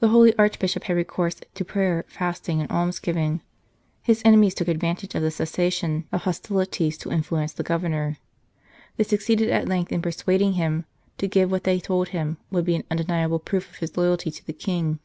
The 0.00 0.08
holy 0.08 0.36
Archbishop 0.38 0.84
had 0.84 0.96
recourse 0.96 1.40
to 1.54 1.64
prayer, 1.64 2.04
fasting, 2.06 2.60
and 2.60 2.70
almsgiving. 2.70 3.40
His 4.02 4.20
enemies 4.26 4.52
took 4.54 4.68
advan 4.68 4.98
tage 4.98 5.14
of 5.14 5.22
the 5.22 5.30
cessation 5.30 6.04
of 6.12 6.24
hostilities 6.24 6.98
to 6.98 7.10
influence 7.10 7.54
the 7.54 7.62
Governor. 7.62 8.18
They 8.98 9.04
succeeded 9.04 9.48
at 9.48 9.66
length 9.66 9.90
in 9.90 10.02
persuad 10.02 10.42
ing 10.42 10.52
him 10.52 10.84
to 11.16 11.26
give 11.28 11.50
what 11.50 11.64
they 11.64 11.80
told 11.80 12.08
him 12.08 12.36
would 12.50 12.66
be 12.66 12.76
an 12.76 12.84
undeniable 12.90 13.38
proof 13.38 13.70
of 13.70 13.76
his 13.78 13.96
loyalty 13.96 14.30
to 14.30 14.46
the 14.46 14.52
King. 14.52 14.98